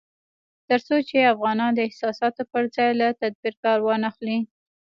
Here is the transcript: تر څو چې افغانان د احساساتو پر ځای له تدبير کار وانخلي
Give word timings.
تر 0.69 0.79
څو 0.87 0.95
چې 1.09 1.31
افغانان 1.33 1.71
د 1.75 1.79
احساساتو 1.87 2.41
پر 2.51 2.63
ځای 2.75 2.89
له 2.99 3.07
تدبير 3.21 3.53
کار 3.63 3.77
وانخلي 3.83 4.39